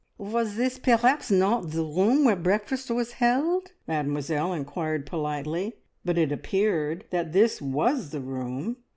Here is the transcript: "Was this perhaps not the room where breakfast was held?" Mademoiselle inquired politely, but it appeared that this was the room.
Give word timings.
"Was 0.17 0.55
this 0.55 0.79
perhaps 0.79 1.29
not 1.29 1.69
the 1.69 1.83
room 1.85 2.25
where 2.25 2.35
breakfast 2.35 2.89
was 2.89 3.11
held?" 3.11 3.71
Mademoiselle 3.87 4.51
inquired 4.51 5.05
politely, 5.05 5.73
but 6.03 6.17
it 6.17 6.31
appeared 6.31 7.05
that 7.11 7.33
this 7.33 7.61
was 7.61 8.09
the 8.09 8.19
room. 8.19 8.77